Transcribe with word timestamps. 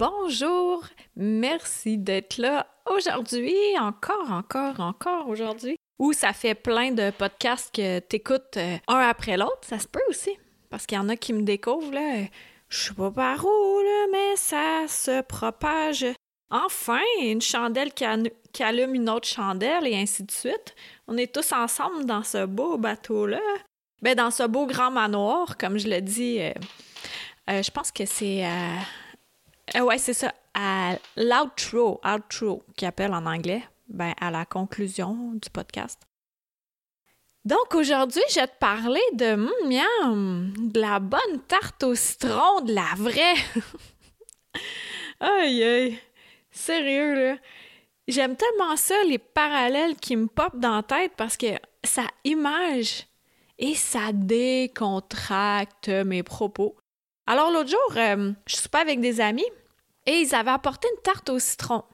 Bonjour, 0.00 0.82
merci 1.14 1.98
d'être 1.98 2.38
là 2.38 2.66
aujourd'hui, 2.90 3.54
encore, 3.78 4.32
encore, 4.32 4.80
encore 4.80 5.28
aujourd'hui. 5.28 5.76
Ou 5.98 6.14
ça 6.14 6.32
fait 6.32 6.54
plein 6.54 6.90
de 6.90 7.10
podcasts 7.10 7.74
que 7.74 7.98
t'écoutes 7.98 8.56
euh, 8.56 8.78
un 8.88 9.00
après 9.00 9.36
l'autre, 9.36 9.60
ça 9.60 9.78
se 9.78 9.86
peut 9.86 10.00
aussi. 10.08 10.30
Parce 10.70 10.86
qu'il 10.86 10.96
y 10.96 10.98
en 10.98 11.10
a 11.10 11.16
qui 11.16 11.34
me 11.34 11.42
découvrent, 11.42 11.92
là, 11.92 12.24
je 12.70 12.78
sais 12.78 12.94
pas 12.94 13.10
par 13.10 13.44
où, 13.44 13.80
mais 14.10 14.36
ça 14.36 14.86
se 14.88 15.20
propage. 15.20 16.06
Enfin, 16.48 17.02
une 17.20 17.42
chandelle 17.42 17.92
qui, 17.92 18.06
allume 18.62 18.94
une 18.94 19.10
autre 19.10 19.28
chandelle 19.28 19.86
et 19.86 19.96
ainsi 19.96 20.22
de 20.22 20.30
suite. 20.30 20.74
On 21.08 21.18
est 21.18 21.30
tous 21.30 21.52
ensemble 21.52 22.06
dans 22.06 22.22
ce 22.22 22.46
beau 22.46 22.78
bateau-là. 22.78 23.42
Ben, 24.00 24.14
dans 24.14 24.30
ce 24.30 24.44
beau 24.44 24.64
grand 24.64 24.90
manoir, 24.90 25.58
comme 25.58 25.76
je 25.76 25.88
le 25.88 26.00
dis, 26.00 26.40
euh, 26.40 26.52
euh, 27.50 27.62
je 27.62 27.70
pense 27.70 27.92
que 27.92 28.06
c'est 28.06 28.46
euh, 28.46 28.76
ouais, 29.78 29.98
c'est 29.98 30.14
ça. 30.14 30.34
À 30.54 30.96
l'outro, 31.16 32.00
outro, 32.04 32.64
qui 32.76 32.86
appelle 32.86 33.12
en 33.12 33.26
anglais, 33.26 33.62
ben, 33.88 34.14
à 34.20 34.30
la 34.30 34.44
conclusion 34.44 35.32
du 35.34 35.48
podcast. 35.50 36.00
Donc 37.44 37.74
aujourd'hui, 37.74 38.22
je 38.30 38.40
vais 38.40 38.46
te 38.46 38.58
parler 38.58 39.00
de 39.14 39.34
mm, 39.34 39.50
miam, 39.64 40.52
de 40.58 40.80
la 40.80 40.98
bonne 40.98 41.40
tarte 41.48 41.82
au 41.84 41.94
citron, 41.94 42.60
de 42.62 42.74
la 42.74 42.94
vraie. 42.96 43.34
aïe 45.20 45.62
aïe. 45.62 45.98
Sérieux 46.50 47.14
là. 47.14 47.36
J'aime 48.08 48.36
tellement 48.36 48.76
ça, 48.76 48.94
les 49.04 49.18
parallèles 49.18 49.96
qui 49.96 50.16
me 50.16 50.26
popent 50.26 50.58
dans 50.58 50.76
la 50.76 50.82
tête 50.82 51.12
parce 51.16 51.36
que 51.36 51.46
ça 51.84 52.02
image 52.24 53.06
et 53.58 53.74
ça 53.74 54.12
décontracte 54.12 55.88
mes 55.88 56.22
propos. 56.22 56.76
Alors 57.26 57.52
l'autre 57.52 57.70
jour, 57.70 57.96
euh, 57.96 58.32
je 58.46 58.56
suis 58.56 58.68
pas 58.68 58.80
avec 58.80 59.00
des 59.00 59.20
amis 59.20 59.46
et 60.06 60.20
ils 60.20 60.34
avaient 60.34 60.50
apporté 60.50 60.88
une 60.94 61.02
tarte 61.02 61.30
au 61.30 61.38
citron. 61.38 61.84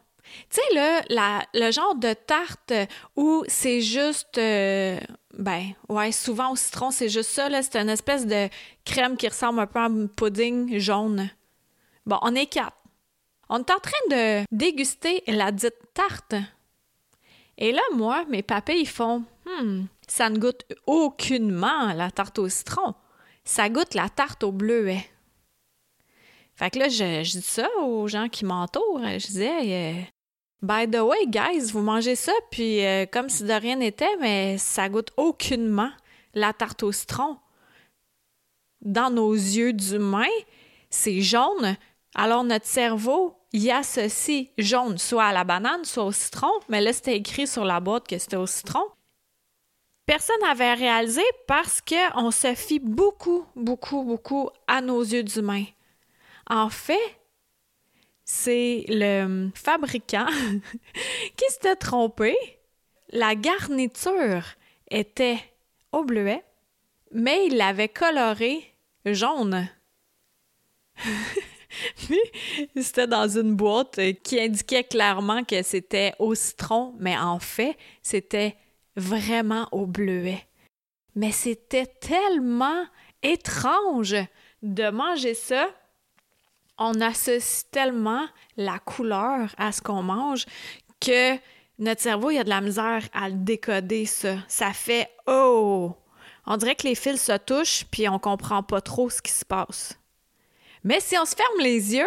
Tu 0.50 0.60
sais, 0.60 0.74
là, 0.74 1.44
le 1.54 1.70
genre 1.70 1.94
de 1.94 2.12
tarte 2.12 2.72
où 3.14 3.44
c'est 3.46 3.80
juste. 3.80 4.38
Euh, 4.38 4.98
ben, 5.38 5.72
ouais, 5.88 6.12
souvent 6.12 6.52
au 6.52 6.56
citron, 6.56 6.90
c'est 6.90 7.08
juste 7.08 7.30
ça, 7.30 7.48
là. 7.48 7.62
C'est 7.62 7.76
une 7.76 7.88
espèce 7.88 8.26
de 8.26 8.48
crème 8.84 9.16
qui 9.16 9.28
ressemble 9.28 9.60
un 9.60 9.66
peu 9.66 9.78
à 9.78 9.84
un 9.84 10.06
pudding 10.06 10.78
jaune. 10.78 11.30
Bon, 12.06 12.18
on 12.22 12.34
est 12.34 12.46
quatre. 12.46 12.76
On 13.48 13.58
est 13.58 13.70
en 13.70 13.78
train 13.78 14.08
de 14.10 14.44
déguster 14.50 15.22
la 15.28 15.52
dite 15.52 15.76
tarte. 15.94 16.34
Et 17.58 17.70
là, 17.72 17.82
moi, 17.94 18.24
mes 18.28 18.42
papés, 18.42 18.80
ils 18.80 18.88
font 18.88 19.24
Hmm, 19.46 19.84
ça 20.08 20.28
ne 20.28 20.38
goûte 20.38 20.64
aucunement 20.86 21.92
la 21.92 22.10
tarte 22.10 22.38
au 22.38 22.48
citron. 22.48 22.94
Ça 23.44 23.68
goûte 23.68 23.94
la 23.94 24.08
tarte 24.08 24.42
au 24.42 24.50
bleuet. 24.50 25.08
Fait 26.56 26.70
que 26.70 26.78
là, 26.78 26.88
je, 26.88 27.22
dis 27.22 27.42
ça 27.42 27.68
aux 27.82 28.08
gens 28.08 28.28
qui 28.28 28.44
m'entourent. 28.44 29.02
Je 29.02 29.26
disais, 29.26 29.50
euh, 29.62 30.00
by 30.62 30.90
the 30.90 31.00
way, 31.00 31.26
guys, 31.26 31.70
vous 31.70 31.82
mangez 31.82 32.16
ça, 32.16 32.32
puis 32.50 32.84
euh, 32.84 33.04
comme 33.06 33.28
si 33.28 33.44
de 33.44 33.52
rien 33.52 33.76
n'était, 33.76 34.16
mais 34.20 34.56
ça 34.56 34.88
goûte 34.88 35.10
aucunement 35.18 35.90
la 36.34 36.54
tarte 36.54 36.82
au 36.82 36.92
citron. 36.92 37.36
Dans 38.80 39.10
nos 39.10 39.32
yeux 39.34 39.74
d'humains, 39.74 40.24
c'est 40.88 41.20
jaune. 41.20 41.76
Alors 42.14 42.44
notre 42.44 42.66
cerveau 42.66 43.36
y 43.52 43.70
associe 43.70 44.48
jaune 44.56 44.96
soit 44.96 45.24
à 45.24 45.32
la 45.32 45.44
banane, 45.44 45.84
soit 45.84 46.04
au 46.04 46.12
citron, 46.12 46.50
mais 46.68 46.80
là, 46.80 46.92
c'était 46.94 47.16
écrit 47.16 47.46
sur 47.46 47.64
la 47.64 47.80
boîte 47.80 48.08
que 48.08 48.16
c'était 48.16 48.36
au 48.36 48.46
citron. 48.46 48.84
Personne 50.06 50.40
n'avait 50.40 50.74
réalisé 50.74 51.22
parce 51.46 51.82
qu'on 51.82 52.30
se 52.30 52.54
fie 52.54 52.78
beaucoup, 52.78 53.44
beaucoup, 53.56 54.04
beaucoup 54.04 54.50
à 54.66 54.80
nos 54.80 55.02
yeux 55.02 55.24
d'humains. 55.24 55.64
En 56.48 56.68
fait, 56.68 57.20
c'est 58.24 58.84
le 58.88 59.50
fabricant 59.54 60.26
qui 61.36 61.44
s'était 61.48 61.76
trompé. 61.76 62.34
La 63.10 63.34
garniture 63.34 64.44
était 64.90 65.38
au 65.92 66.04
bleuet, 66.04 66.44
mais 67.12 67.46
il 67.46 67.56
l'avait 67.56 67.88
coloré 67.88 68.74
jaune. 69.04 69.68
c'était 72.76 73.06
dans 73.06 73.28
une 73.28 73.54
boîte 73.54 74.00
qui 74.22 74.40
indiquait 74.40 74.84
clairement 74.84 75.44
que 75.44 75.62
c'était 75.62 76.14
au 76.18 76.34
citron, 76.34 76.94
mais 76.98 77.16
en 77.16 77.38
fait, 77.38 77.76
c'était 78.02 78.56
vraiment 78.96 79.68
au 79.72 79.86
bleuet. 79.86 80.46
Mais 81.14 81.32
c'était 81.32 81.86
tellement 81.86 82.84
étrange 83.22 84.16
de 84.62 84.90
manger 84.90 85.34
ça 85.34 85.68
on 86.78 87.00
associe 87.00 87.64
tellement 87.70 88.26
la 88.56 88.78
couleur 88.78 89.54
à 89.58 89.72
ce 89.72 89.80
qu'on 89.80 90.02
mange 90.02 90.44
que 91.00 91.36
notre 91.78 92.00
cerveau, 92.00 92.30
il 92.30 92.38
a 92.38 92.44
de 92.44 92.48
la 92.48 92.60
misère 92.60 93.02
à 93.12 93.28
le 93.28 93.36
décoder, 93.36 94.06
ça. 94.06 94.36
Ça 94.48 94.72
fait 94.72 95.10
Oh! 95.26 95.94
On 96.46 96.56
dirait 96.56 96.74
que 96.74 96.86
les 96.86 96.94
fils 96.94 97.22
se 97.22 97.36
touchent, 97.36 97.84
puis 97.90 98.08
on 98.08 98.18
comprend 98.18 98.62
pas 98.62 98.80
trop 98.80 99.10
ce 99.10 99.20
qui 99.20 99.32
se 99.32 99.44
passe. 99.44 99.98
Mais 100.84 101.00
si 101.00 101.18
on 101.18 101.24
se 101.24 101.34
ferme 101.34 101.60
les 101.60 101.94
yeux, 101.94 102.06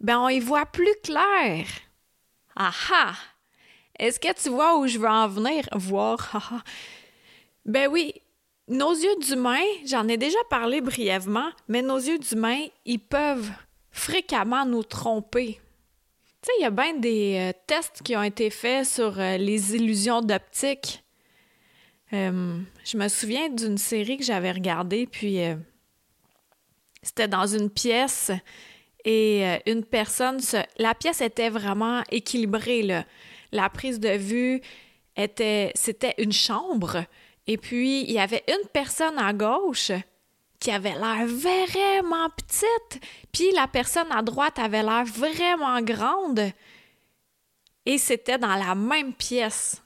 ben 0.00 0.18
on 0.20 0.28
y 0.28 0.40
voit 0.40 0.66
plus 0.66 0.94
clair. 1.02 1.66
Aha! 2.54 3.14
Est-ce 3.98 4.20
que 4.20 4.32
tu 4.32 4.50
vois 4.50 4.78
où 4.78 4.86
je 4.86 4.98
veux 4.98 5.08
en 5.08 5.28
venir? 5.28 5.68
Voir. 5.72 6.62
ben 7.64 7.88
oui, 7.90 8.14
nos 8.68 8.92
yeux 8.92 9.16
d'humain, 9.20 9.64
j'en 9.84 10.08
ai 10.08 10.16
déjà 10.16 10.38
parlé 10.48 10.80
brièvement, 10.80 11.50
mais 11.68 11.82
nos 11.82 11.98
yeux 11.98 12.18
d'humain, 12.18 12.66
ils 12.84 13.00
peuvent 13.00 13.50
fréquemment 13.96 14.66
nous 14.66 14.82
tromper. 14.82 15.58
Tu 16.42 16.46
sais, 16.46 16.52
il 16.58 16.62
y 16.62 16.66
a 16.66 16.70
bien 16.70 16.94
des 16.94 17.36
euh, 17.38 17.58
tests 17.66 18.02
qui 18.04 18.14
ont 18.14 18.22
été 18.22 18.50
faits 18.50 18.86
sur 18.86 19.18
euh, 19.18 19.36
les 19.38 19.74
illusions 19.74 20.20
d'optique. 20.20 21.02
Euh, 22.12 22.60
je 22.84 22.96
me 22.96 23.08
souviens 23.08 23.48
d'une 23.48 23.78
série 23.78 24.18
que 24.18 24.24
j'avais 24.24 24.52
regardée, 24.52 25.06
puis 25.06 25.38
c'était 27.02 27.26
dans 27.26 27.46
une 27.46 27.68
pièce 27.68 28.30
et 29.04 29.44
une 29.66 29.84
personne, 29.84 30.38
la 30.78 30.94
pièce 30.94 31.20
était 31.20 31.50
vraiment 31.50 32.02
équilibrée. 32.12 33.04
La 33.50 33.68
prise 33.70 33.98
de 33.98 34.10
vue 34.10 34.60
était, 35.16 35.72
c'était 35.74 36.14
une 36.18 36.32
chambre, 36.32 37.04
et 37.48 37.56
puis 37.56 38.02
il 38.02 38.12
y 38.12 38.20
avait 38.20 38.44
une 38.46 38.68
personne 38.68 39.18
à 39.18 39.32
gauche 39.32 39.90
qui 40.66 40.72
avait 40.72 40.98
l'air 40.98 41.24
vraiment 41.28 42.28
petite, 42.30 43.00
puis 43.30 43.52
la 43.52 43.68
personne 43.68 44.10
à 44.10 44.20
droite 44.20 44.58
avait 44.58 44.82
l'air 44.82 45.04
vraiment 45.04 45.80
grande. 45.80 46.40
Et 47.84 47.98
c'était 47.98 48.36
dans 48.36 48.56
la 48.56 48.74
même 48.74 49.12
pièce. 49.12 49.80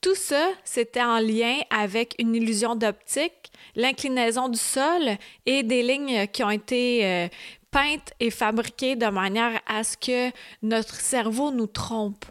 Tout 0.00 0.14
ça, 0.14 0.48
c'était 0.64 1.02
en 1.02 1.18
lien 1.18 1.60
avec 1.68 2.14
une 2.18 2.34
illusion 2.34 2.76
d'optique, 2.76 3.52
l'inclinaison 3.74 4.48
du 4.48 4.58
sol 4.58 5.18
et 5.44 5.62
des 5.62 5.82
lignes 5.82 6.26
qui 6.28 6.42
ont 6.42 6.50
été 6.50 7.04
euh, 7.04 7.28
peintes 7.70 8.14
et 8.20 8.30
fabriquées 8.30 8.96
de 8.96 9.08
manière 9.08 9.60
à 9.66 9.84
ce 9.84 9.98
que 9.98 10.34
notre 10.62 10.94
cerveau 10.94 11.50
nous 11.50 11.66
trompe, 11.66 12.24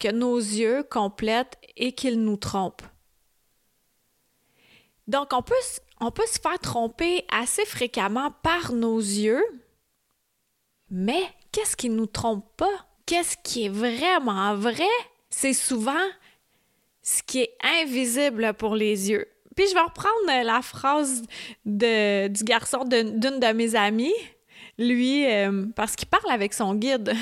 que 0.00 0.10
nos 0.10 0.38
yeux 0.38 0.82
complètent 0.82 1.58
et 1.76 1.92
qu'ils 1.92 2.22
nous 2.22 2.38
trompent. 2.38 2.88
Donc, 5.06 5.34
on 5.34 5.42
peut 5.42 5.54
on 6.00 6.10
peut 6.10 6.26
se 6.26 6.38
faire 6.40 6.58
tromper 6.58 7.24
assez 7.30 7.64
fréquemment 7.64 8.30
par 8.42 8.72
nos 8.72 8.98
yeux, 8.98 9.44
mais 10.90 11.22
qu'est-ce 11.52 11.76
qui 11.76 11.88
nous 11.88 12.06
trompe 12.06 12.44
pas? 12.56 12.86
Qu'est-ce 13.06 13.36
qui 13.42 13.66
est 13.66 13.70
vraiment 13.70 14.54
vrai? 14.54 14.88
C'est 15.30 15.52
souvent 15.52 15.92
ce 17.02 17.22
qui 17.22 17.40
est 17.40 17.56
invisible 17.62 18.54
pour 18.54 18.74
les 18.74 19.10
yeux. 19.10 19.26
Puis 19.56 19.66
je 19.68 19.74
vais 19.74 19.80
reprendre 19.80 20.44
la 20.44 20.62
phrase 20.62 21.22
de, 21.64 22.28
du 22.28 22.44
garçon 22.44 22.84
d'une 22.84 23.18
de, 23.18 23.52
mes 23.52 23.74
amies, 23.74 24.14
lui, 24.78 25.26
euh, 25.26 25.66
parce 25.74 25.96
qu'il 25.96 26.06
parle 26.06 26.30
avec 26.30 26.54
son 26.54 26.74
guide, 26.74 27.12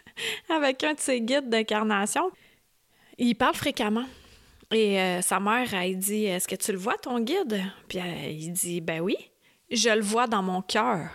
avec 0.48 0.82
un 0.82 0.94
de 0.94 1.00
ses 1.00 1.20
guides 1.20 1.48
d'incarnation. 1.48 2.30
Il 3.18 3.36
parle 3.36 3.54
fréquemment. 3.54 4.06
Et 4.74 5.00
euh, 5.00 5.22
sa 5.22 5.38
mère, 5.38 5.72
elle 5.72 5.96
dit 5.96 6.24
Est-ce 6.24 6.48
que 6.48 6.56
tu 6.56 6.72
le 6.72 6.78
vois, 6.78 6.98
ton 6.98 7.20
guide? 7.20 7.62
Puis 7.88 7.98
il 7.98 8.52
dit 8.52 8.80
Ben 8.80 9.00
oui, 9.00 9.16
je 9.70 9.90
le 9.90 10.02
vois 10.02 10.26
dans 10.26 10.42
mon 10.42 10.62
cœur. 10.62 11.10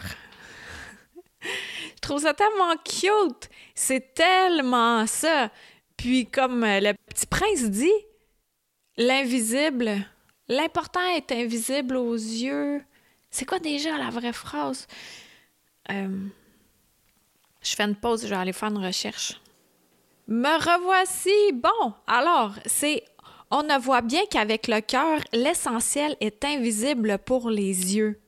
je 1.41 1.99
trouve 2.01 2.21
ça 2.21 2.33
tellement 2.33 2.75
cute. 2.77 3.49
C'est 3.75 4.13
tellement 4.13 5.05
ça. 5.07 5.51
Puis 5.97 6.25
comme 6.25 6.63
euh, 6.63 6.79
le 6.79 6.93
petit 6.93 7.25
prince 7.25 7.63
dit, 7.65 7.91
l'invisible, 8.95 9.91
l'important 10.47 11.05
est 11.15 11.29
invisible 11.33 11.97
aux 11.97 12.15
yeux. 12.15 12.81
C'est 13.29 13.45
quoi 13.45 13.59
déjà 13.59 13.97
la 13.97 14.09
vraie 14.09 14.33
phrase? 14.33 14.87
Euh, 15.91 16.27
je 17.61 17.75
fais 17.75 17.83
une 17.83 17.95
pause, 17.95 18.23
je 18.23 18.29
vais 18.29 18.35
aller 18.37 18.53
faire 18.53 18.69
une 18.69 18.85
recherche. 18.85 19.41
Me 20.27 20.47
revoici. 20.47 21.51
Bon, 21.53 21.93
alors, 22.07 22.53
c'est 22.65 23.03
on 23.51 23.63
ne 23.63 23.79
voit 23.79 24.01
bien 24.01 24.21
qu'avec 24.29 24.67
le 24.67 24.81
cœur, 24.81 25.19
l'essentiel 25.33 26.15
est 26.19 26.43
invisible 26.45 27.17
pour 27.19 27.49
les 27.49 27.95
yeux. 27.95 28.19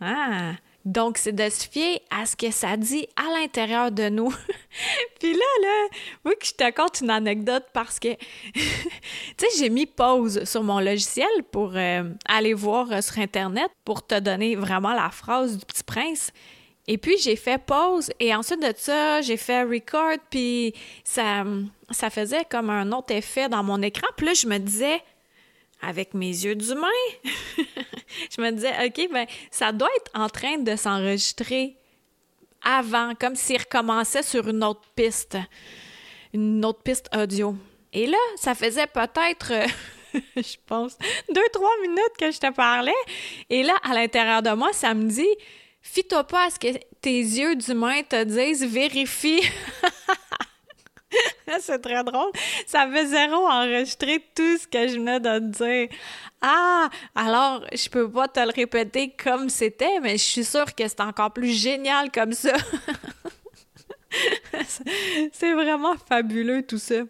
Ah, 0.00 0.52
donc 0.84 1.18
c'est 1.18 1.32
de 1.32 1.48
se 1.48 1.68
fier 1.68 2.00
à 2.10 2.26
ce 2.26 2.36
que 2.36 2.50
ça 2.50 2.76
dit 2.76 3.08
à 3.16 3.38
l'intérieur 3.38 3.90
de 3.90 4.08
nous. 4.08 4.30
Puis 5.20 5.32
là, 5.32 5.38
là, 5.62 5.88
oui 6.24 6.34
que 6.38 6.46
je 6.46 6.52
te 6.52 6.62
raconte 6.62 7.00
une 7.00 7.10
anecdote 7.10 7.64
parce 7.72 7.98
que, 7.98 8.14
tu 8.54 8.60
sais, 9.36 9.46
j'ai 9.58 9.68
mis 9.68 9.86
pause 9.86 10.44
sur 10.44 10.62
mon 10.62 10.78
logiciel 10.78 11.28
pour 11.50 11.72
euh, 11.74 12.04
aller 12.26 12.54
voir 12.54 12.92
euh, 12.92 13.00
sur 13.00 13.18
Internet 13.18 13.70
pour 13.84 14.06
te 14.06 14.18
donner 14.20 14.54
vraiment 14.54 14.94
la 14.94 15.10
phrase 15.10 15.58
du 15.58 15.66
petit 15.66 15.82
prince. 15.82 16.30
Et 16.88 16.98
puis, 16.98 17.18
j'ai 17.18 17.36
fait 17.36 17.58
pause 17.58 18.12
et 18.20 18.34
ensuite 18.34 18.62
de 18.62 18.72
ça, 18.76 19.20
j'ai 19.20 19.36
fait 19.36 19.62
record, 19.64 20.18
puis 20.30 20.72
ça, 21.02 21.44
ça 21.90 22.10
faisait 22.10 22.44
comme 22.44 22.70
un 22.70 22.92
autre 22.92 23.12
effet 23.12 23.48
dans 23.48 23.64
mon 23.64 23.82
écran. 23.82 24.06
Puis 24.16 24.26
là, 24.26 24.34
je 24.34 24.46
me 24.46 24.58
disais, 24.58 25.02
avec 25.82 26.14
mes 26.14 26.28
yeux 26.28 26.54
d'humain, 26.54 26.86
je 27.24 28.40
me 28.40 28.50
disais, 28.52 28.72
OK, 28.86 29.08
ben, 29.12 29.26
ça 29.50 29.72
doit 29.72 29.90
être 29.96 30.10
en 30.14 30.28
train 30.28 30.58
de 30.58 30.76
s'enregistrer 30.76 31.76
avant, 32.62 33.14
comme 33.14 33.36
s'il 33.36 33.58
recommençait 33.58 34.22
sur 34.22 34.48
une 34.48 34.64
autre 34.64 34.82
piste, 34.94 35.36
une 36.32 36.64
autre 36.64 36.82
piste 36.82 37.08
audio. 37.16 37.56
Et 37.92 38.06
là, 38.06 38.18
ça 38.36 38.54
faisait 38.54 38.86
peut-être, 38.86 39.52
je 40.36 40.56
pense, 40.66 40.98
deux, 41.32 41.48
trois 41.52 41.72
minutes 41.82 42.16
que 42.18 42.30
je 42.30 42.38
te 42.38 42.52
parlais. 42.52 42.92
Et 43.50 43.62
là, 43.62 43.74
à 43.82 43.94
l'intérieur 43.94 44.42
de 44.42 44.50
moi, 44.50 44.72
ça 44.72 44.94
me 44.94 45.08
dit, 45.08 45.28
Fie-toi 45.92 46.24
pas 46.24 46.46
à 46.46 46.50
ce 46.50 46.58
que 46.58 46.68
tes 47.00 47.20
yeux 47.20 47.56
d'humain 47.56 48.02
te 48.02 48.24
disent, 48.24 48.64
vérifie. 48.64 49.42
c'est 51.60 51.78
très 51.78 52.02
drôle. 52.02 52.30
Ça 52.66 52.88
fait 52.92 53.06
zéro 53.06 53.46
enregistrer 53.46 54.24
tout 54.34 54.58
ce 54.58 54.66
que 54.66 54.88
je 54.88 54.96
venais 54.96 55.20
de 55.20 55.38
te 55.38 55.64
dire. 55.64 55.88
Ah, 56.42 56.88
alors, 57.14 57.64
je 57.72 57.88
peux 57.88 58.10
pas 58.10 58.28
te 58.28 58.40
le 58.40 58.52
répéter 58.54 59.14
comme 59.16 59.48
c'était, 59.48 60.00
mais 60.00 60.18
je 60.18 60.24
suis 60.24 60.44
sûre 60.44 60.74
que 60.74 60.86
c'est 60.86 61.00
encore 61.00 61.32
plus 61.32 61.52
génial 61.52 62.10
comme 62.10 62.32
ça. 62.32 62.56
c'est 65.32 65.52
vraiment 65.52 65.94
fabuleux 66.08 66.62
tout 66.62 66.78
ça. 66.78 67.02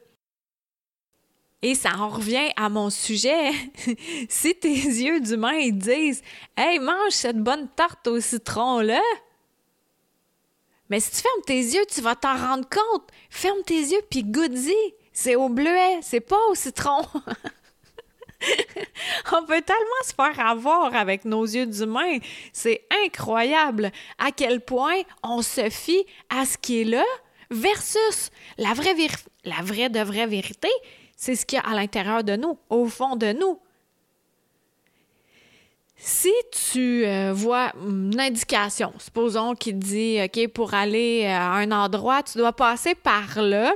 Et 1.66 1.74
ça 1.74 1.90
en 1.98 2.10
revient 2.10 2.52
à 2.54 2.68
mon 2.68 2.90
sujet. 2.90 3.50
si 4.28 4.54
tes 4.54 4.68
yeux 4.68 5.18
d'humain 5.18 5.70
disent 5.70 6.22
Hey, 6.56 6.78
mange 6.78 7.10
cette 7.10 7.42
bonne 7.42 7.68
tarte 7.74 8.06
au 8.06 8.20
citron-là, 8.20 9.02
mais 10.88 11.00
si 11.00 11.10
tu 11.10 11.16
fermes 11.16 11.42
tes 11.44 11.58
yeux, 11.58 11.84
tu 11.92 12.00
vas 12.02 12.14
t'en 12.14 12.36
rendre 12.36 12.68
compte. 12.68 13.08
Ferme 13.30 13.64
tes 13.66 13.80
yeux 13.80 14.02
puis 14.08 14.22
goûte-y. 14.22 14.76
C'est 15.12 15.34
au 15.34 15.48
bleuet, 15.48 15.98
c'est 16.02 16.20
pas 16.20 16.38
au 16.50 16.54
citron. 16.54 17.02
On 19.32 19.44
peut 19.44 19.62
tellement 19.62 20.04
se 20.04 20.14
faire 20.14 20.38
avoir 20.46 20.94
avec 20.94 21.24
nos 21.24 21.44
yeux 21.44 21.66
d'humain. 21.66 22.18
C'est 22.52 22.86
incroyable 23.04 23.90
à 24.18 24.30
quel 24.30 24.60
point 24.60 25.02
on 25.24 25.42
se 25.42 25.68
fie 25.68 26.06
à 26.28 26.46
ce 26.46 26.58
qui 26.58 26.82
est 26.82 26.84
là 26.84 27.02
versus 27.50 28.30
la 28.56 28.72
la 29.44 30.04
vraie 30.04 30.26
vérité, 30.28 30.70
c'est 31.16 31.34
ce 31.34 31.46
qu'il 31.46 31.58
y 31.58 31.60
a 31.60 31.68
à 31.68 31.74
l'intérieur 31.74 32.22
de 32.22 32.36
nous, 32.36 32.58
au 32.68 32.86
fond 32.86 33.16
de 33.16 33.32
nous. 33.32 33.58
Si 35.96 36.32
tu 36.52 37.06
euh, 37.06 37.32
vois 37.32 37.72
une 37.82 38.20
indication, 38.20 38.92
supposons 38.98 39.54
qu'il 39.54 39.78
dit, 39.78 40.18
OK, 40.22 40.48
pour 40.48 40.74
aller 40.74 41.22
euh, 41.24 41.30
à 41.30 41.54
un 41.54 41.72
endroit, 41.72 42.22
tu 42.22 42.36
dois 42.36 42.52
passer 42.52 42.94
par 42.94 43.40
là, 43.40 43.72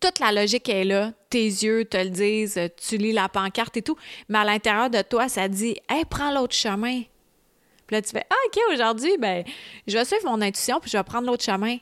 toute 0.00 0.18
la 0.18 0.32
logique 0.32 0.68
est 0.70 0.84
là, 0.84 1.12
tes 1.28 1.44
yeux 1.44 1.84
te 1.84 1.98
le 1.98 2.08
disent, 2.08 2.58
tu 2.76 2.96
lis 2.96 3.12
la 3.12 3.28
pancarte 3.28 3.76
et 3.76 3.82
tout, 3.82 3.96
mais 4.28 4.38
à 4.38 4.44
l'intérieur 4.44 4.88
de 4.88 5.02
toi, 5.02 5.28
ça 5.28 5.46
dit, 5.46 5.76
hey, 5.90 6.04
prends 6.06 6.32
l'autre 6.32 6.54
chemin. 6.54 7.02
Puis 7.86 7.96
là, 7.96 8.02
tu 8.02 8.10
fais, 8.10 8.24
ah, 8.30 8.34
OK, 8.46 8.58
aujourd'hui, 8.72 9.16
ben, 9.18 9.44
je 9.86 9.98
vais 9.98 10.04
suivre 10.06 10.24
mon 10.24 10.40
intuition, 10.40 10.80
puis 10.80 10.90
je 10.90 10.96
vais 10.96 11.04
prendre 11.04 11.26
l'autre 11.26 11.44
chemin. 11.44 11.76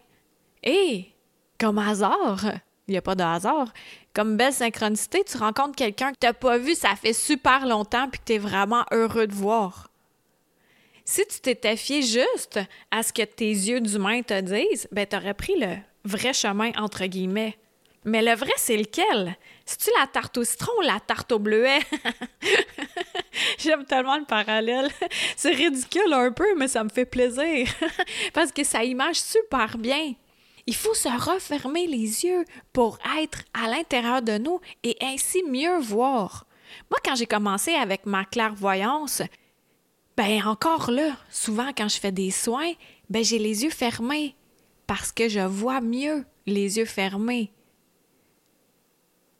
Et, 0.65 1.13
comme 1.59 1.79
hasard, 1.79 2.45
il 2.89 2.93
n'y 2.93 2.99
a 2.99 3.03
pas 3.03 3.15
de 3.15 3.23
hasard, 3.23 3.73
comme 4.15 4.37
belle 4.37 4.53
synchronicité, 4.53 5.25
tu 5.25 5.37
rencontres 5.37 5.77
quelqu'un 5.77 6.13
que 6.13 6.19
tu 6.21 6.27
n'as 6.27 6.33
pas 6.33 6.59
vu, 6.59 6.75
ça 6.75 6.97
fait 6.97 7.13
super 7.13 7.67
longtemps, 7.67 8.09
puis 8.09 8.21
que 8.21 8.25
tu 8.27 8.33
es 8.35 8.39
vraiment 8.39 8.85
heureux 8.91 9.27
de 9.27 9.35
voir. 9.35 9.91
Si 11.05 11.27
tu 11.27 11.41
t'étais 11.41 11.77
fié 11.77 12.03
juste 12.03 12.61
à 12.91 13.03
ce 13.03 13.13
que 13.13 13.23
tes 13.23 13.51
yeux 13.51 13.81
d'humain 13.81 14.23
te 14.23 14.41
disent, 14.41 14.89
ben 14.93 15.07
tu 15.07 15.17
aurais 15.17 15.35
pris 15.35 15.59
le 15.59 15.77
vrai 16.05 16.33
chemin, 16.33 16.71
entre 16.77 17.05
guillemets. 17.07 17.57
Mais 18.05 18.23
le 18.23 18.35
vrai, 18.35 18.53
c'est 18.57 18.77
lequel? 18.77 19.37
C'est-tu 19.67 19.91
la 19.99 20.07
tarte 20.07 20.39
au 20.39 20.45
citron 20.45 20.73
ou 20.79 20.83
la 20.83 20.99
tarte 21.01 21.33
au 21.33 21.39
bleuet? 21.39 21.81
J'aime 23.59 23.85
tellement 23.85 24.17
le 24.17 24.25
parallèle. 24.25 24.89
C'est 25.37 25.51
ridicule 25.51 26.13
un 26.13 26.33
peu, 26.33 26.55
mais 26.57 26.69
ça 26.69 26.83
me 26.83 26.89
fait 26.89 27.05
plaisir. 27.05 27.69
Parce 28.33 28.53
que 28.53 28.65
ça 28.65 28.85
image 28.85 29.17
super 29.17 29.77
bien. 29.77 30.15
Il 30.71 30.77
faut 30.77 30.95
se 30.95 31.09
refermer 31.09 31.89
les 31.89 32.25
yeux 32.25 32.45
pour 32.73 33.01
être 33.21 33.43
à 33.53 33.69
l'intérieur 33.69 34.23
de 34.23 34.39
nous 34.39 34.61
et 34.85 34.97
ainsi 35.03 35.43
mieux 35.43 35.81
voir. 35.81 36.47
Moi, 36.93 37.01
quand 37.05 37.17
j'ai 37.17 37.27
commencé 37.27 37.73
avec 37.73 38.07
ma 38.07 38.25
clairvoyance, 38.25 39.21
ben 40.17 40.47
encore 40.47 40.93
là, 40.93 41.17
souvent 41.29 41.73
quand 41.77 41.89
je 41.89 41.99
fais 41.99 42.13
des 42.13 42.31
soins, 42.31 42.71
ben 43.09 43.25
j'ai 43.25 43.41
les 43.41 43.65
yeux 43.65 43.71
fermés 43.71 44.37
parce 44.87 45.11
que 45.11 45.29
je 45.29 45.41
vois 45.41 45.81
mieux 45.81 46.25
les 46.47 46.79
yeux 46.79 46.85
fermés. 46.85 47.53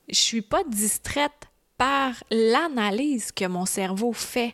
Je 0.09 0.19
suis 0.19 0.41
pas 0.41 0.65
distraite 0.65 1.47
par 1.77 2.11
l'analyse 2.29 3.31
que 3.31 3.45
mon 3.45 3.65
cerveau 3.65 4.11
fait. 4.11 4.53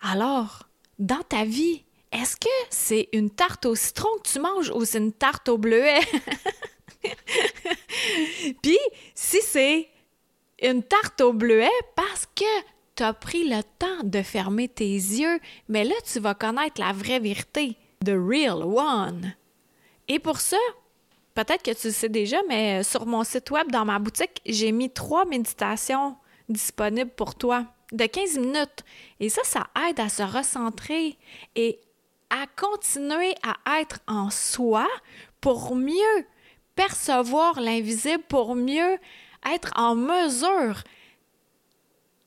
Alors, 0.00 0.70
dans 0.98 1.22
ta 1.22 1.44
vie, 1.44 1.84
est-ce 2.14 2.36
que 2.36 2.48
c'est 2.70 3.08
une 3.12 3.28
tarte 3.28 3.66
au 3.66 3.74
citron 3.74 4.08
que 4.22 4.30
tu 4.30 4.38
manges 4.38 4.70
ou 4.70 4.84
c'est 4.84 4.98
une 4.98 5.12
tarte 5.12 5.48
au 5.48 5.58
bleuet? 5.58 6.00
Puis, 8.62 8.78
si 9.14 9.40
c'est 9.42 9.88
une 10.62 10.82
tarte 10.82 11.20
au 11.20 11.32
bleuet 11.32 11.68
parce 11.96 12.26
que 12.34 12.44
tu 12.94 13.02
as 13.02 13.12
pris 13.12 13.48
le 13.48 13.62
temps 13.78 14.04
de 14.04 14.22
fermer 14.22 14.68
tes 14.68 14.94
yeux, 14.94 15.40
mais 15.68 15.84
là, 15.84 15.94
tu 16.10 16.20
vas 16.20 16.34
connaître 16.34 16.80
la 16.80 16.92
vraie 16.92 17.18
vérité, 17.18 17.76
the 18.04 18.10
real 18.10 18.62
one. 18.62 19.34
Et 20.06 20.20
pour 20.20 20.38
ça, 20.38 20.58
peut-être 21.34 21.64
que 21.64 21.72
tu 21.72 21.88
le 21.88 21.92
sais 21.92 22.08
déjà, 22.08 22.36
mais 22.48 22.84
sur 22.84 23.06
mon 23.06 23.24
site 23.24 23.50
web, 23.50 23.72
dans 23.72 23.84
ma 23.84 23.98
boutique, 23.98 24.40
j'ai 24.46 24.70
mis 24.70 24.90
trois 24.90 25.24
méditations 25.24 26.16
disponibles 26.48 27.10
pour 27.10 27.34
toi 27.34 27.66
de 27.90 28.06
15 28.06 28.38
minutes. 28.38 28.84
Et 29.18 29.28
ça, 29.28 29.42
ça 29.44 29.66
aide 29.88 29.98
à 29.98 30.08
se 30.08 30.22
recentrer 30.22 31.18
et 31.56 31.80
à 32.34 32.46
continuer 32.56 33.32
à 33.44 33.80
être 33.80 34.00
en 34.08 34.28
soi 34.28 34.88
pour 35.40 35.76
mieux 35.76 36.26
percevoir 36.74 37.60
l'invisible, 37.60 38.24
pour 38.28 38.56
mieux 38.56 38.98
être 39.54 39.70
en 39.76 39.94
mesure 39.94 40.82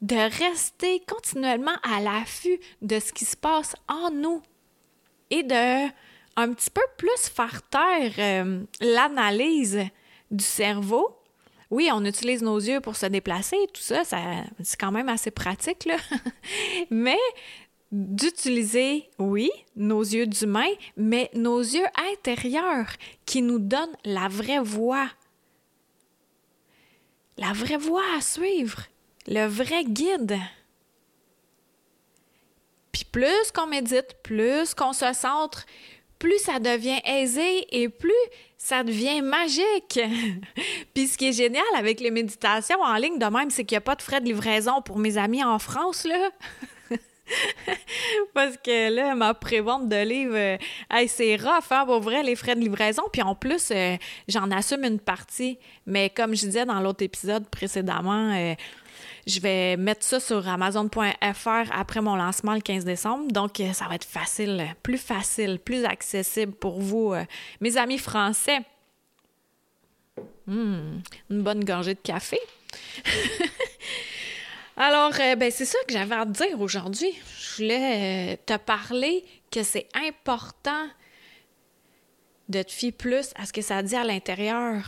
de 0.01 0.15
rester 0.15 1.01
continuellement 1.01 1.75
à 1.83 1.99
l'affût 1.99 2.59
de 2.81 2.99
ce 2.99 3.11
qui 3.11 3.25
se 3.25 3.35
passe 3.35 3.75
en 3.89 4.11
nous 4.11 4.41
et 5.29 5.43
de 5.43 5.87
un 6.37 6.53
petit 6.53 6.69
peu 6.69 6.83
plus 6.97 7.29
faire 7.33 7.61
taire 7.63 8.13
euh, 8.19 8.63
l'analyse 8.79 9.81
du 10.31 10.43
cerveau. 10.43 11.17
Oui, 11.69 11.89
on 11.91 12.05
utilise 12.05 12.43
nos 12.43 12.59
yeux 12.59 12.79
pour 12.79 12.95
se 12.95 13.07
déplacer, 13.07 13.57
tout 13.73 13.81
ça, 13.81 14.05
ça 14.05 14.19
c'est 14.63 14.79
quand 14.79 14.91
même 14.91 15.09
assez 15.09 15.31
pratique, 15.31 15.83
là. 15.83 15.97
Mais 16.91 17.17
d'utiliser, 17.91 19.09
oui, 19.17 19.49
nos 19.75 20.01
yeux 20.01 20.27
d'humain, 20.27 20.69
mais 20.97 21.29
nos 21.33 21.59
yeux 21.59 21.85
intérieurs 22.11 22.89
qui 23.25 23.41
nous 23.41 23.59
donnent 23.59 23.95
la 24.03 24.27
vraie 24.27 24.59
voie. 24.59 25.09
La 27.37 27.53
vraie 27.53 27.77
voie 27.77 28.03
à 28.17 28.21
suivre, 28.21 28.83
le 29.27 29.45
vrai 29.45 29.85
guide. 29.85 30.37
Puis 32.91 33.05
plus 33.05 33.51
qu'on 33.53 33.67
médite, 33.67 34.15
plus 34.23 34.73
qu'on 34.73 34.93
se 34.93 35.13
centre, 35.13 35.65
plus 36.19 36.39
ça 36.39 36.59
devient 36.59 36.99
aisé 37.05 37.67
et 37.69 37.89
plus 37.89 38.11
ça 38.57 38.83
devient 38.83 39.21
magique. 39.21 39.99
Puis 40.93 41.07
ce 41.07 41.17
qui 41.17 41.27
est 41.27 41.33
génial 41.33 41.63
avec 41.77 41.99
les 41.99 42.11
méditations 42.11 42.81
en 42.81 42.95
ligne 42.95 43.19
de 43.19 43.25
même, 43.25 43.51
c'est 43.51 43.65
qu'il 43.65 43.75
n'y 43.75 43.79
a 43.79 43.81
pas 43.81 43.95
de 43.95 44.01
frais 44.01 44.19
de 44.19 44.25
livraison 44.25 44.81
pour 44.81 44.97
mes 44.97 45.17
amis 45.17 45.43
en 45.43 45.59
France, 45.59 46.05
là. 46.05 46.31
Parce 48.33 48.57
que 48.57 48.93
là, 48.93 49.15
ma 49.15 49.33
prévente 49.33 49.89
de 49.89 50.03
livres, 50.03 50.35
euh, 50.35 51.07
c'est 51.07 51.35
rough, 51.35 51.71
hein, 51.71 51.85
vrai, 51.99 52.23
les 52.23 52.35
frais 52.35 52.55
de 52.55 52.61
livraison. 52.61 53.03
Puis 53.11 53.21
en 53.21 53.35
plus, 53.35 53.71
euh, 53.71 53.97
j'en 54.27 54.49
assume 54.51 54.83
une 54.83 54.99
partie. 54.99 55.57
Mais 55.85 56.09
comme 56.09 56.35
je 56.35 56.45
disais 56.45 56.65
dans 56.65 56.79
l'autre 56.79 57.03
épisode 57.03 57.47
précédemment, 57.49 58.33
euh, 58.33 58.55
je 59.25 59.39
vais 59.39 59.77
mettre 59.77 60.03
ça 60.03 60.19
sur 60.19 60.47
Amazon.fr 60.47 61.71
après 61.71 62.01
mon 62.01 62.15
lancement 62.15 62.53
le 62.53 62.61
15 62.61 62.85
décembre. 62.85 63.31
Donc, 63.31 63.61
ça 63.73 63.87
va 63.87 63.95
être 63.95 64.05
facile, 64.05 64.65
plus 64.83 64.97
facile, 64.97 65.59
plus 65.63 65.83
accessible 65.83 66.53
pour 66.53 66.79
vous, 66.79 67.13
mes 67.59 67.75
amis 67.75 67.97
français. 67.97 68.59
Hum, 70.47 71.01
une 71.29 71.43
bonne 71.43 71.65
gorgée 71.65 71.93
de 71.93 71.99
café. 71.99 72.39
Alors, 74.79 75.11
euh, 75.19 75.35
ben, 75.35 75.49
c'est 75.49 75.65
ça 75.65 75.79
que 75.87 75.93
j'avais 75.93 76.13
à 76.13 76.23
te 76.23 76.31
dire 76.31 76.61
aujourd'hui. 76.61 77.11
Je 77.39 77.55
voulais 77.55 78.33
euh, 78.33 78.37
te 78.45 78.57
parler 78.57 79.25
que 79.51 79.63
c'est 79.63 79.87
important 79.95 80.87
de 82.47 82.61
te 82.61 82.71
fier 82.71 82.91
plus 82.91 83.31
à 83.35 83.47
ce 83.47 83.53
que 83.53 83.63
ça 83.63 83.81
dit 83.81 83.95
à 83.95 84.03
l'intérieur. 84.03 84.83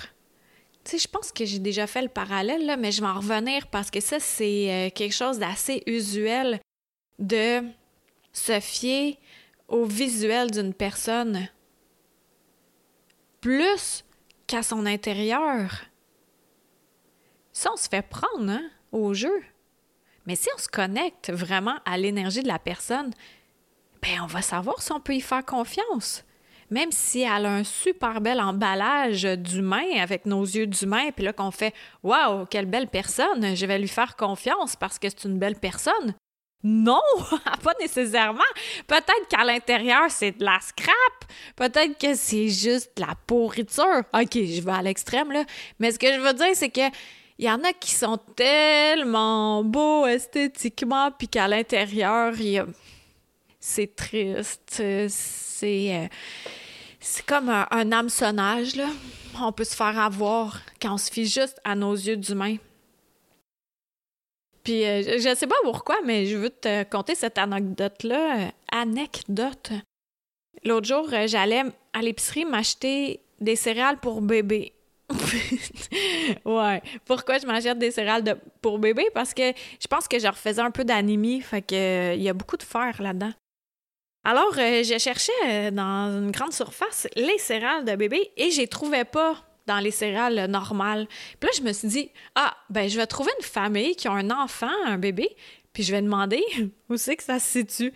Tu 0.83 0.91
sais, 0.91 0.97
je 0.99 1.07
pense 1.07 1.31
que 1.31 1.43
j'ai 1.43 1.57
déjà 1.57 1.87
fait 1.87 2.03
le 2.03 2.07
parallèle, 2.07 2.77
mais 2.79 2.91
je 2.91 3.01
vais 3.01 3.07
en 3.07 3.19
revenir 3.19 3.65
parce 3.67 3.89
que 3.89 3.99
ça, 3.99 4.19
c'est 4.19 4.71
euh, 4.71 4.89
quelque 4.91 5.15
chose 5.15 5.39
d'assez 5.39 5.81
usuel 5.87 6.61
de 7.17 7.63
se 8.31 8.59
fier 8.59 9.17
au 9.67 9.85
visuel 9.85 10.51
d'une 10.51 10.75
personne 10.75 11.49
plus 13.41 14.05
qu'à 14.45 14.61
son 14.61 14.85
intérieur. 14.85 15.85
Ça, 17.53 17.71
on 17.73 17.77
se 17.77 17.89
fait 17.89 18.07
prendre 18.07 18.51
hein, 18.51 18.69
au 18.91 19.15
jeu. 19.15 19.43
Mais 20.29 20.35
si 20.35 20.47
on 20.55 20.59
se 20.59 20.67
connecte 20.67 21.31
vraiment 21.31 21.77
à 21.85 21.97
l'énergie 21.97 22.43
de 22.43 22.47
la 22.47 22.59
personne, 22.59 23.09
ben 23.99 24.21
on 24.21 24.27
va 24.27 24.43
savoir 24.43 24.79
si 24.79 24.91
on 24.91 24.99
peut 24.99 25.15
y 25.15 25.21
faire 25.21 25.43
confiance. 25.43 26.23
Même 26.69 26.91
si 26.91 27.21
elle 27.21 27.47
a 27.47 27.51
un 27.51 27.63
super 27.63 28.21
bel 28.21 28.39
emballage 28.39 29.23
d'humain 29.23 29.87
avec 29.99 30.27
nos 30.27 30.43
yeux 30.43 30.67
d'humain, 30.67 31.09
puis 31.15 31.25
là 31.25 31.33
qu'on 31.33 31.49
fait 31.49 31.73
Waouh, 32.03 32.45
quelle 32.45 32.67
belle 32.67 32.89
personne, 32.89 33.55
je 33.55 33.65
vais 33.65 33.79
lui 33.79 33.87
faire 33.87 34.15
confiance 34.15 34.75
parce 34.75 34.99
que 34.99 35.09
c'est 35.09 35.27
une 35.27 35.39
belle 35.39 35.55
personne. 35.55 36.13
Non, 36.63 37.01
pas 37.63 37.73
nécessairement. 37.79 38.43
Peut-être 38.85 39.27
qu'à 39.29 39.43
l'intérieur, 39.43 40.11
c'est 40.11 40.37
de 40.37 40.45
la 40.45 40.59
scrap. 40.59 40.93
Peut-être 41.55 41.97
que 41.97 42.13
c'est 42.13 42.49
juste 42.49 42.95
de 42.97 43.01
la 43.01 43.15
pourriture. 43.25 44.03
OK, 44.13 44.33
je 44.33 44.61
vais 44.61 44.73
à 44.73 44.83
l'extrême, 44.83 45.31
là. 45.31 45.43
Mais 45.79 45.91
ce 45.91 45.97
que 45.97 46.13
je 46.13 46.19
veux 46.19 46.33
dire, 46.33 46.51
c'est 46.53 46.69
que 46.69 46.87
il 47.39 47.45
y 47.45 47.49
en 47.49 47.63
a 47.63 47.71
qui 47.71 47.93
sont 47.93 48.17
tellement 48.35 49.63
beaux 49.63 50.05
esthétiquement, 50.05 51.09
puis 51.09 51.29
qu'à 51.29 51.47
l'intérieur, 51.47 52.33
c'est 53.61 53.95
triste. 53.95 54.83
C'est 55.07 55.95
euh, 55.95 56.07
c'est 56.99 57.25
comme 57.25 57.47
un, 57.47 57.91
hameçonnage, 57.93 58.75
là. 58.75 58.89
On 59.41 59.53
peut 59.53 59.63
se 59.63 59.75
faire 59.75 59.97
avoir 59.97 60.59
quand 60.81 60.95
on 60.95 60.97
se 60.97 61.09
fie 61.09 61.25
juste 61.25 61.61
à 61.63 61.75
nos 61.75 61.93
yeux 61.93 62.17
d'humain. 62.17 62.57
Puis 64.65 64.83
euh, 64.85 65.17
je 65.17 65.33
sais 65.33 65.47
pas 65.47 65.55
pourquoi, 65.63 65.95
mais 66.03 66.25
je 66.25 66.35
veux 66.35 66.49
te 66.49 66.83
conter 66.83 67.15
cette 67.15 67.37
anecdote-là. 67.37 68.47
Euh, 68.47 68.49
anecdote. 68.69 69.71
L'autre 70.65 70.87
jour, 70.87 71.07
j'allais 71.27 71.63
à 71.93 72.01
l'épicerie 72.01 72.43
m'acheter 72.43 73.21
des 73.39 73.55
céréales 73.55 74.01
pour 74.01 74.21
bébé. 74.21 74.73
ouais. 76.45 76.81
Pourquoi 77.05 77.37
je 77.37 77.45
m'achète 77.45 77.77
des 77.77 77.91
céréales 77.91 78.39
pour 78.61 78.79
bébé? 78.79 79.07
Parce 79.13 79.33
que 79.33 79.53
je 79.79 79.87
pense 79.87 80.07
que 80.07 80.19
je 80.19 80.27
refaisais 80.27 80.61
un 80.61 80.71
peu 80.71 80.83
d'anémie, 80.83 81.41
fait 81.41 81.61
que 81.61 82.15
il 82.15 82.21
y 82.21 82.29
a 82.29 82.33
beaucoup 82.33 82.57
de 82.57 82.63
fer 82.63 83.01
là-dedans. 83.01 83.33
Alors, 84.23 84.53
euh, 84.57 84.83
j'ai 84.83 84.99
cherché 84.99 85.31
euh, 85.47 85.71
dans 85.71 86.21
une 86.21 86.31
grande 86.31 86.53
surface 86.53 87.07
les 87.15 87.37
céréales 87.37 87.85
de 87.85 87.95
bébé 87.95 88.31
et 88.35 88.51
j'ai 88.51 88.67
trouvais 88.67 89.05
pas 89.05 89.35
dans 89.65 89.79
les 89.79 89.91
céréales 89.91 90.49
normales. 90.49 91.07
Puis 91.39 91.49
là, 91.49 91.53
je 91.57 91.63
me 91.63 91.71
suis 91.71 91.87
dit, 91.87 92.11
ah, 92.35 92.55
ben, 92.69 92.89
je 92.89 92.97
vais 92.97 93.07
trouver 93.07 93.31
une 93.39 93.45
famille 93.45 93.95
qui 93.95 94.07
a 94.07 94.11
un 94.11 94.29
enfant, 94.31 94.71
un 94.85 94.97
bébé, 94.97 95.29
puis 95.73 95.83
je 95.83 95.91
vais 95.91 96.01
demander 96.01 96.43
où 96.89 96.97
c'est 96.97 97.15
que 97.15 97.23
ça 97.23 97.39
se 97.39 97.61
situe. 97.61 97.93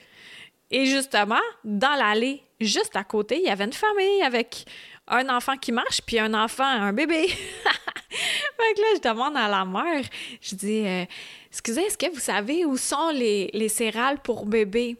Et 0.71 0.85
justement, 0.85 1.41
dans 1.63 1.95
l'allée, 1.95 2.41
juste 2.59 2.95
à 2.95 3.03
côté, 3.03 3.37
il 3.37 3.43
y 3.43 3.49
avait 3.49 3.65
une 3.65 3.73
famille 3.73 4.21
avec 4.23 4.65
un 5.07 5.29
enfant 5.29 5.57
qui 5.57 5.71
marche, 5.71 6.01
puis 6.01 6.19
un 6.19 6.33
enfant, 6.33 6.63
un 6.63 6.93
bébé. 6.93 7.27
fait 8.09 8.73
que 8.75 8.81
là, 8.81 8.87
je 8.95 9.09
demande 9.09 9.37
à 9.37 9.47
la 9.47 9.65
mère, 9.65 10.05
je 10.41 10.55
dis, 10.55 10.85
euh, 10.85 11.05
excusez, 11.49 11.81
est-ce 11.81 11.97
que 11.97 12.11
vous 12.11 12.19
savez 12.19 12.65
où 12.65 12.77
sont 12.77 13.09
les, 13.09 13.49
les 13.53 13.69
céréales 13.69 14.21
pour 14.21 14.45
bébé? 14.45 14.97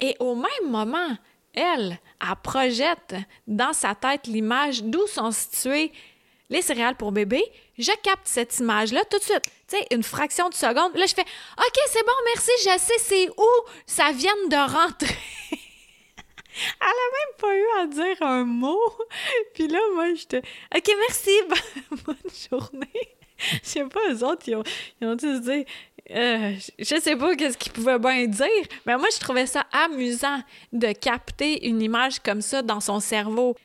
Et 0.00 0.16
au 0.18 0.34
même 0.34 0.70
moment, 0.70 1.16
elle, 1.54 1.98
elle 2.20 2.36
projette 2.42 3.14
dans 3.46 3.72
sa 3.72 3.94
tête 3.94 4.26
l'image 4.26 4.82
d'où 4.82 5.06
sont 5.06 5.30
situées 5.30 5.92
les 6.50 6.62
céréales 6.62 6.96
pour 6.96 7.12
bébé. 7.12 7.42
Je 7.78 7.92
capte 8.02 8.26
cette 8.26 8.58
image-là 8.58 9.02
tout 9.10 9.18
de 9.18 9.22
suite. 9.22 9.44
Tu 9.68 9.76
sais, 9.76 9.86
une 9.90 10.02
fraction 10.02 10.48
de 10.48 10.54
seconde. 10.54 10.94
Là, 10.94 11.06
je 11.06 11.14
fais 11.14 11.22
OK, 11.22 11.78
c'est 11.88 12.04
bon, 12.04 12.12
merci, 12.34 12.50
je 12.60 12.78
sais 12.78 12.98
c'est 12.98 13.28
où 13.30 13.48
ça 13.86 14.12
vient 14.12 14.36
de 14.48 14.72
rentrer. 14.72 15.16
Elle 16.80 16.86
a 16.86 17.08
même 17.12 17.36
pas 17.38 17.56
eu 17.56 17.66
à 17.82 17.86
dire 17.86 18.22
un 18.22 18.44
mot. 18.44 18.80
Puis 19.54 19.68
là, 19.68 19.78
moi, 19.94 20.14
j'étais 20.14 20.42
OK, 20.74 20.90
merci, 21.08 21.30
bonne 22.04 22.16
journée. 22.50 23.16
Je 23.38 23.68
sais 23.68 23.84
pas, 23.84 24.00
eux 24.10 24.24
autres, 24.24 24.42
ils 24.46 24.56
ont, 24.56 24.64
ils 25.00 25.06
ont 25.06 25.14
dû 25.14 25.26
euh, 26.10 26.54
je 26.78 27.00
sais 27.00 27.16
pas 27.16 27.34
qu'est-ce 27.34 27.58
qu'ils 27.58 27.72
pouvaient 27.72 27.98
bien 27.98 28.26
dire, 28.26 28.48
mais 28.86 28.96
moi, 28.96 29.08
je 29.12 29.18
trouvais 29.18 29.46
ça 29.46 29.66
amusant 29.72 30.40
de 30.72 30.92
capter 30.92 31.66
une 31.66 31.82
image 31.82 32.20
comme 32.20 32.40
ça 32.40 32.62
dans 32.62 32.80
son 32.80 33.00
cerveau. 33.00 33.56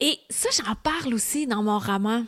Et 0.00 0.18
ça, 0.30 0.48
j'en 0.56 0.74
parle 0.74 1.12
aussi 1.12 1.46
dans 1.46 1.62
mon 1.62 1.78
roman. 1.78 2.24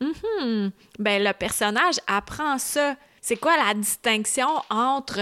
Mm 0.00 0.70
Ben, 0.98 1.22
le 1.22 1.32
personnage 1.34 1.96
apprend 2.06 2.56
ça. 2.58 2.96
C'est 3.20 3.36
quoi 3.36 3.54
la 3.58 3.74
distinction 3.74 4.48
entre 4.70 5.20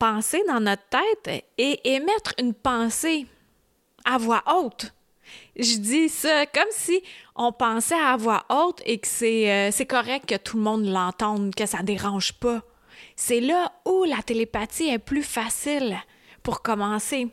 penser 0.00 0.42
dans 0.48 0.60
notre 0.60 0.82
tête 0.88 1.44
et 1.58 1.94
émettre 1.94 2.32
une 2.38 2.54
pensée 2.54 3.26
à 4.04 4.16
voix 4.16 4.42
haute. 4.46 4.92
Je 5.56 5.76
dis 5.76 6.08
ça 6.08 6.46
comme 6.46 6.70
si 6.70 7.02
on 7.36 7.52
pensait 7.52 7.94
à 7.94 8.16
voix 8.16 8.44
haute 8.48 8.80
et 8.86 8.98
que 8.98 9.06
c'est 9.06 9.70
euh, 9.70 9.84
correct 9.84 10.26
que 10.26 10.36
tout 10.36 10.56
le 10.56 10.62
monde 10.62 10.86
l'entende, 10.86 11.54
que 11.54 11.66
ça 11.66 11.82
dérange 11.82 12.32
pas. 12.32 12.62
C'est 13.14 13.40
là 13.40 13.72
où 13.84 14.04
la 14.04 14.22
télépathie 14.22 14.88
est 14.88 14.98
plus 14.98 15.22
facile 15.22 15.98
pour 16.42 16.62
commencer. 16.62 17.28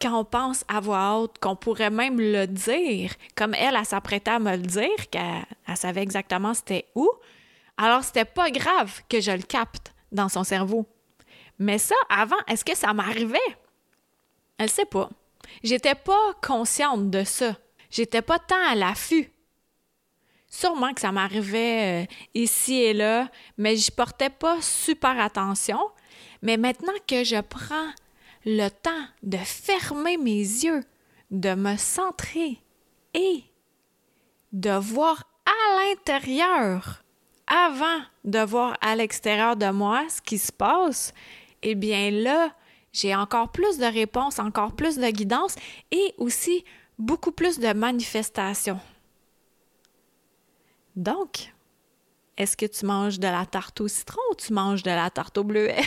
Quand 0.00 0.20
on 0.20 0.24
pense 0.24 0.64
à 0.68 0.78
voix 0.78 1.18
haute, 1.18 1.38
qu'on 1.40 1.56
pourrait 1.56 1.90
même 1.90 2.20
le 2.20 2.46
dire, 2.46 3.12
comme 3.34 3.54
elle, 3.54 3.76
elle 3.76 3.84
s'apprêtait 3.84 4.30
à 4.30 4.38
me 4.38 4.52
le 4.52 4.62
dire, 4.62 5.10
qu'elle 5.10 5.44
savait 5.76 6.02
exactement 6.02 6.54
c'était 6.54 6.86
où, 6.94 7.10
alors 7.76 8.04
c'était 8.04 8.24
pas 8.24 8.50
grave 8.50 9.00
que 9.08 9.20
je 9.20 9.32
le 9.32 9.42
capte 9.42 9.92
dans 10.12 10.28
son 10.28 10.44
cerveau. 10.44 10.86
Mais 11.58 11.78
ça, 11.78 11.94
avant, 12.08 12.36
est-ce 12.48 12.64
que 12.64 12.76
ça 12.76 12.92
m'arrivait? 12.92 13.38
Elle 14.58 14.70
sait 14.70 14.84
pas. 14.84 15.10
J'étais 15.62 15.94
pas 15.94 16.34
consciente 16.42 17.10
de 17.10 17.24
ça. 17.24 17.56
J'étais 17.90 18.22
pas 18.22 18.38
tant 18.38 18.64
à 18.68 18.74
l'affût. 18.74 19.30
Sûrement 20.48 20.92
que 20.92 21.00
ça 21.00 21.12
m'arrivait 21.12 22.02
euh, 22.02 22.06
ici 22.34 22.74
et 22.74 22.92
là, 22.92 23.30
mais 23.56 23.76
j'y 23.76 23.90
portais 23.90 24.30
pas 24.30 24.60
super 24.60 25.18
attention. 25.18 25.80
Mais 26.42 26.56
maintenant 26.56 26.92
que 27.06 27.24
je 27.24 27.40
prends 27.40 27.90
le 28.44 28.68
temps 28.68 29.06
de 29.22 29.38
fermer 29.38 30.16
mes 30.16 30.40
yeux, 30.40 30.84
de 31.30 31.54
me 31.54 31.76
centrer 31.76 32.58
et 33.14 33.44
de 34.52 34.70
voir 34.70 35.24
à 35.46 35.84
l'intérieur 35.84 37.02
avant 37.46 38.00
de 38.24 38.38
voir 38.40 38.76
à 38.80 38.94
l'extérieur 38.96 39.56
de 39.56 39.70
moi 39.70 40.04
ce 40.08 40.20
qui 40.20 40.38
se 40.38 40.52
passe, 40.52 41.12
eh 41.62 41.74
bien 41.74 42.10
là, 42.10 42.54
j'ai 42.92 43.14
encore 43.14 43.50
plus 43.50 43.78
de 43.78 43.86
réponses, 43.86 44.38
encore 44.38 44.72
plus 44.72 44.96
de 44.96 45.10
guidance 45.10 45.56
et 45.90 46.14
aussi 46.18 46.64
beaucoup 46.98 47.32
plus 47.32 47.58
de 47.58 47.72
manifestations. 47.72 48.80
Donc, 50.94 51.52
est-ce 52.36 52.56
que 52.56 52.66
tu 52.66 52.84
manges 52.84 53.18
de 53.18 53.26
la 53.26 53.46
tarte 53.46 53.80
au 53.80 53.88
citron 53.88 54.20
ou 54.30 54.34
tu 54.34 54.52
manges 54.52 54.82
de 54.82 54.90
la 54.90 55.10
tarte 55.10 55.38
au 55.38 55.44
bleuet? 55.44 55.76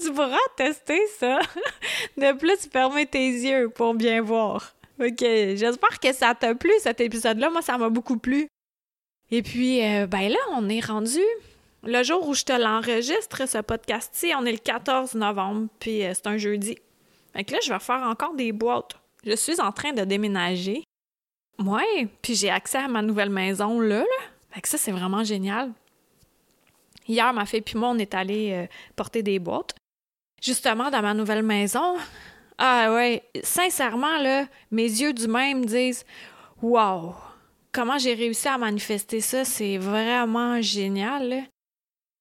tu 0.00 0.12
pourras 0.12 0.36
tester 0.56 1.00
ça. 1.18 1.38
De 2.16 2.36
plus, 2.36 2.68
fermer 2.70 3.06
tes 3.06 3.28
yeux 3.28 3.68
pour 3.68 3.94
bien 3.94 4.22
voir. 4.22 4.74
OK, 4.98 5.20
j'espère 5.20 6.00
que 6.00 6.12
ça 6.12 6.34
t'a 6.34 6.54
plu 6.54 6.72
cet 6.80 7.00
épisode-là. 7.00 7.50
Moi, 7.50 7.62
ça 7.62 7.76
m'a 7.76 7.90
beaucoup 7.90 8.18
plu. 8.18 8.48
Et 9.30 9.42
puis, 9.42 9.84
euh, 9.84 10.06
ben 10.06 10.28
là, 10.28 10.38
on 10.52 10.68
est 10.68 10.84
rendu 10.84 11.20
le 11.86 12.02
jour 12.02 12.28
où 12.28 12.34
je 12.34 12.44
te 12.44 12.52
l'enregistre, 12.52 13.48
ce 13.48 13.58
podcast-ci, 13.58 14.32
on 14.36 14.44
est 14.44 14.52
le 14.52 14.58
14 14.58 15.14
novembre, 15.14 15.68
puis 15.78 16.04
euh, 16.04 16.12
c'est 16.14 16.26
un 16.26 16.36
jeudi. 16.36 16.76
Fait 17.32 17.44
que 17.44 17.52
là, 17.52 17.58
je 17.64 17.72
vais 17.72 17.78
faire 17.78 18.02
encore 18.02 18.34
des 18.34 18.52
boîtes. 18.52 18.96
Je 19.24 19.36
suis 19.36 19.60
en 19.60 19.72
train 19.72 19.92
de 19.92 20.04
déménager. 20.04 20.82
Ouais, 21.58 22.08
puis 22.22 22.34
j'ai 22.34 22.50
accès 22.50 22.78
à 22.78 22.88
ma 22.88 23.02
nouvelle 23.02 23.30
maison 23.30 23.80
là, 23.80 24.00
là. 24.00 24.24
Fait 24.50 24.60
que 24.60 24.68
ça, 24.68 24.78
c'est 24.78 24.92
vraiment 24.92 25.24
génial. 25.24 25.72
Hier, 27.08 27.32
ma 27.32 27.46
fille 27.46 27.60
puis 27.60 27.78
moi, 27.78 27.90
on 27.90 27.98
est 27.98 28.14
allés 28.14 28.52
euh, 28.52 28.66
porter 28.94 29.22
des 29.22 29.38
boîtes. 29.38 29.74
Justement, 30.42 30.90
dans 30.90 31.02
ma 31.02 31.14
nouvelle 31.14 31.42
maison. 31.42 31.96
Ah 32.58 32.92
ouais, 32.94 33.22
sincèrement, 33.42 34.18
là, 34.18 34.46
mes 34.70 34.84
yeux 34.84 35.12
du 35.12 35.28
même 35.28 35.66
disent 35.66 36.04
Wow! 36.62 37.14
Comment 37.72 37.98
j'ai 37.98 38.14
réussi 38.14 38.48
à 38.48 38.56
manifester 38.56 39.20
ça, 39.20 39.44
c'est 39.44 39.76
vraiment 39.76 40.60
génial. 40.62 41.46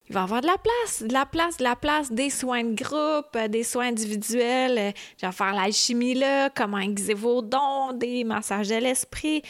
Il 0.08 0.14
va 0.14 0.24
avoir 0.24 0.42
de 0.42 0.48
la 0.48 0.58
place, 0.58 1.02
de 1.02 1.14
la 1.14 1.26
place, 1.26 1.58
de 1.58 1.64
la 1.64 1.76
place, 1.76 2.12
des 2.12 2.30
soins 2.30 2.64
de 2.64 2.76
groupe, 2.76 3.36
euh, 3.36 3.48
des 3.48 3.64
soins 3.64 3.88
individuels. 3.88 4.78
Euh, 4.78 4.92
je 5.20 5.26
vais 5.26 5.32
faire 5.32 5.54
l'alchimie 5.54 6.14
là, 6.14 6.50
comment 6.52 6.78
aiguiser 6.78 7.16
vos 7.16 7.42
dons, 7.42 7.92
des 7.94 8.24
massages 8.24 8.70
de 8.70 8.76
l'esprit. 8.76 9.42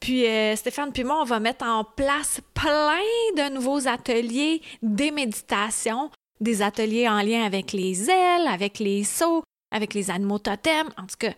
Puis 0.00 0.26
euh, 0.26 0.56
Stéphane 0.56 0.92
puis 0.92 1.04
moi, 1.04 1.20
on 1.20 1.24
va 1.24 1.38
mettre 1.38 1.64
en 1.64 1.84
place 1.84 2.40
plein 2.52 2.98
de 3.36 3.54
nouveaux 3.54 3.86
ateliers, 3.86 4.60
des 4.82 5.12
méditations, 5.12 6.10
des 6.40 6.62
ateliers 6.62 7.08
en 7.08 7.22
lien 7.22 7.44
avec 7.44 7.72
les 7.72 8.10
ailes, 8.10 8.48
avec 8.48 8.80
les 8.80 9.04
sauts, 9.04 9.44
avec 9.70 9.94
les 9.94 10.10
animaux 10.10 10.40
totems. 10.40 10.90
En 10.98 11.06
tout 11.06 11.16
cas, 11.20 11.32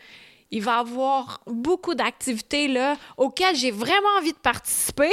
il 0.50 0.62
va 0.62 0.76
y 0.76 0.80
avoir 0.80 1.40
beaucoup 1.46 1.94
d'activités 1.94 2.74
auxquelles 3.16 3.56
j'ai 3.56 3.70
vraiment 3.70 4.18
envie 4.18 4.32
de 4.32 4.38
participer. 4.38 5.12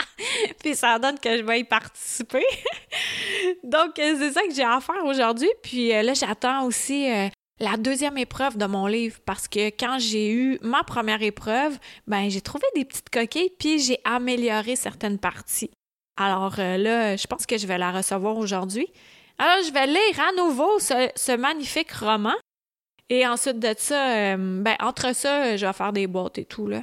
puis 0.62 0.74
ça 0.74 0.98
donne 0.98 1.18
que 1.18 1.36
je 1.36 1.42
vais 1.42 1.60
y 1.60 1.64
participer. 1.64 2.44
Donc, 3.64 3.98
euh, 3.98 4.14
c'est 4.18 4.32
ça 4.32 4.42
que 4.42 4.54
j'ai 4.54 4.64
à 4.64 4.80
faire 4.80 5.04
aujourd'hui. 5.04 5.50
Puis 5.62 5.92
euh, 5.92 6.02
là, 6.02 6.14
j'attends 6.14 6.64
aussi 6.64 7.08
la 7.58 7.76
deuxième 7.76 8.18
épreuve 8.18 8.56
de 8.58 8.66
mon 8.66 8.86
livre 8.86 9.18
parce 9.24 9.48
que 9.48 9.68
quand 9.68 9.98
j'ai 9.98 10.30
eu 10.30 10.58
ma 10.62 10.82
première 10.84 11.22
épreuve, 11.22 11.78
ben 12.06 12.28
j'ai 12.28 12.40
trouvé 12.40 12.64
des 12.74 12.84
petites 12.84 13.10
coquilles 13.10 13.50
puis 13.58 13.78
j'ai 13.78 13.98
amélioré 14.04 14.76
certaines 14.76 15.18
parties. 15.18 15.70
Alors 16.16 16.56
euh, 16.58 16.76
là, 16.76 17.16
je 17.16 17.26
pense 17.26 17.46
que 17.46 17.56
je 17.56 17.66
vais 17.66 17.78
la 17.78 17.92
recevoir 17.92 18.36
aujourd'hui. 18.36 18.86
Alors 19.38 19.64
je 19.66 19.72
vais 19.72 19.86
lire 19.86 20.20
à 20.28 20.32
nouveau 20.36 20.78
ce, 20.78 21.36
magnifique 21.36 21.92
roman 21.92 22.34
et 23.08 23.26
ensuite 23.26 23.58
de 23.58 23.74
ça, 23.76 24.34
euh, 24.34 24.62
ben 24.62 24.76
entre 24.80 25.14
ça, 25.14 25.56
je 25.56 25.66
vais 25.66 25.72
faire 25.72 25.92
des 25.92 26.06
boîtes 26.06 26.38
et 26.38 26.44
tout 26.44 26.66
là. 26.66 26.82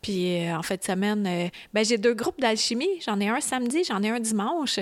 Puis 0.00 0.46
euh, 0.46 0.56
en 0.56 0.60
de 0.60 0.82
semaine, 0.82 1.50
ben 1.72 1.84
j'ai 1.84 1.98
deux 1.98 2.14
groupes 2.14 2.40
d'alchimie. 2.40 3.00
J'en 3.04 3.18
ai 3.20 3.28
un 3.28 3.40
samedi, 3.40 3.82
j'en 3.84 4.02
ai 4.02 4.10
un 4.10 4.20
dimanche. 4.20 4.78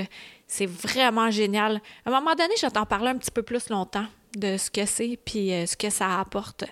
C'est 0.47 0.67
vraiment 0.67 1.31
génial. 1.31 1.81
À 2.05 2.11
un 2.11 2.13
moment 2.13 2.35
donné, 2.35 2.55
je 2.57 2.67
vais 2.67 2.71
t'en 2.71 2.87
parler 2.87 3.09
un 3.09 3.17
petit 3.17 3.31
peu 3.31 3.43
plus 3.43 3.69
longtemps 3.71 4.07
de 4.37 4.57
ce 4.57 4.71
que 4.71 4.87
c'est 4.87 5.19
puis 5.25 5.53
euh, 5.53 5.67
ce 5.67 5.77
que 5.77 5.91
ça 5.91 6.21
apporte. 6.21 6.65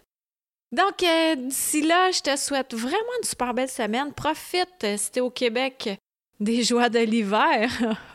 Donc, 0.73 1.03
euh, 1.03 1.37
d'ici 1.37 1.83
là, 1.83 2.11
je 2.11 2.21
te 2.21 2.37
souhaite 2.37 2.75
vraiment 2.75 2.97
une 3.21 3.29
super 3.29 3.55
belle 3.55 3.69
semaine. 3.69 4.13
Profite, 4.13 4.85
euh, 4.85 4.97
si 4.97 5.11
t'es 5.13 5.21
au 5.21 5.31
Québec, 5.31 5.99
des 6.41 6.63
joies 6.63 6.89
de 6.89 6.99
l'hiver. 6.99 7.71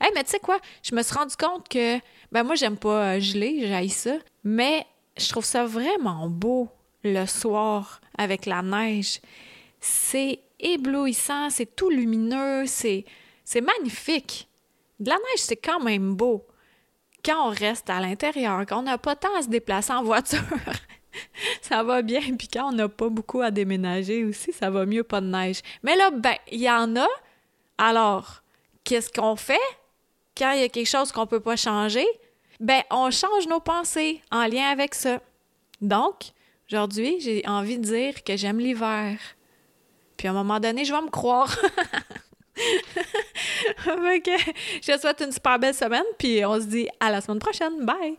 hey, 0.00 0.10
mais 0.14 0.24
tu 0.24 0.30
sais 0.30 0.38
quoi? 0.38 0.58
Je 0.82 0.94
me 0.94 1.02
suis 1.02 1.14
rendu 1.14 1.36
compte 1.36 1.68
que, 1.68 1.98
ben 2.32 2.42
moi, 2.42 2.54
j'aime 2.54 2.76
pas 2.76 3.18
geler, 3.18 3.66
j'aille 3.66 3.88
ça, 3.88 4.16
mais 4.44 4.86
je 5.16 5.28
trouve 5.28 5.44
ça 5.44 5.64
vraiment 5.64 6.28
beau 6.28 6.68
le 7.04 7.26
soir 7.26 8.00
avec 8.18 8.46
la 8.46 8.62
neige. 8.62 9.20
C'est 9.80 10.40
éblouissant, 10.58 11.50
c'est 11.50 11.74
tout 11.74 11.90
lumineux, 11.90 12.64
c'est, 12.66 13.04
c'est 13.44 13.62
magnifique. 13.62 14.48
De 14.98 15.08
la 15.08 15.16
neige, 15.16 15.38
c'est 15.38 15.56
quand 15.56 15.80
même 15.80 16.14
beau 16.14 16.46
quand 17.24 17.48
on 17.48 17.50
reste 17.50 17.90
à 17.90 18.00
l'intérieur, 18.00 18.60
quand 18.66 18.80
on 18.80 18.82
n'a 18.82 18.98
pas 18.98 19.16
tant 19.16 19.34
à 19.36 19.42
se 19.42 19.48
déplacer 19.48 19.92
en 19.92 20.02
voiture, 20.02 20.40
ça 21.62 21.82
va 21.82 22.02
bien. 22.02 22.20
Puis 22.38 22.48
quand 22.48 22.68
on 22.68 22.72
n'a 22.72 22.88
pas 22.88 23.08
beaucoup 23.08 23.40
à 23.40 23.50
déménager 23.50 24.24
aussi, 24.24 24.52
ça 24.52 24.70
va 24.70 24.86
mieux, 24.86 25.04
pas 25.04 25.20
de 25.20 25.26
neige. 25.26 25.60
Mais 25.82 25.96
là, 25.96 26.10
ben, 26.10 26.36
il 26.50 26.60
y 26.60 26.70
en 26.70 26.96
a. 26.96 27.08
Alors, 27.78 28.42
qu'est-ce 28.84 29.10
qu'on 29.10 29.36
fait 29.36 29.58
quand 30.36 30.52
il 30.52 30.60
y 30.60 30.64
a 30.64 30.68
quelque 30.68 30.88
chose 30.88 31.12
qu'on 31.12 31.22
ne 31.22 31.26
peut 31.26 31.40
pas 31.40 31.56
changer? 31.56 32.06
Ben, 32.58 32.82
on 32.90 33.10
change 33.10 33.48
nos 33.48 33.60
pensées 33.60 34.20
en 34.30 34.46
lien 34.46 34.68
avec 34.68 34.94
ça. 34.94 35.20
Donc, 35.80 36.32
aujourd'hui, 36.68 37.18
j'ai 37.20 37.42
envie 37.46 37.78
de 37.78 37.84
dire 37.84 38.22
que 38.22 38.36
j'aime 38.36 38.58
l'hiver. 38.58 39.18
Puis 40.16 40.28
à 40.28 40.32
un 40.32 40.34
moment 40.34 40.60
donné, 40.60 40.84
je 40.84 40.92
vais 40.92 41.00
me 41.00 41.08
croire. 41.08 41.56
je 43.86 44.92
te 44.92 45.00
souhaite 45.00 45.22
une 45.22 45.32
super 45.32 45.58
belle 45.58 45.74
semaine, 45.74 46.04
puis 46.18 46.44
on 46.44 46.60
se 46.60 46.66
dit 46.66 46.88
à 47.00 47.10
la 47.10 47.22
semaine 47.22 47.38
prochaine. 47.38 47.84
Bye! 47.86 48.18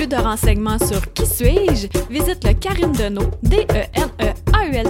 Plus 0.00 0.06
de 0.06 0.16
renseignements 0.16 0.78
sur 0.78 1.12
Qui 1.12 1.26
suis-je, 1.26 1.86
visite 2.08 2.42
le 2.46 2.54
Karine 2.54 2.92
Deneau, 2.92 3.30
d 3.42 3.66
e 3.70 3.84
n 3.92 4.08
e 4.18 4.32
a 4.50 4.66
u 4.66 4.74
l 4.74 4.86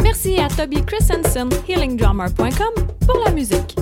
Merci 0.00 0.38
à 0.38 0.46
Toby 0.46 0.84
Christensen, 0.84 1.48
healingdrummer.com, 1.68 2.86
pour 3.04 3.18
la 3.24 3.32
musique. 3.32 3.74